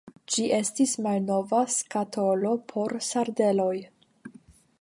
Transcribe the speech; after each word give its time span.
Ĝi 0.35 0.45
estis 0.59 0.93
malnova 1.07 1.59
skatolo 1.75 2.57
por 2.73 2.99
sardeloj. 3.11 3.73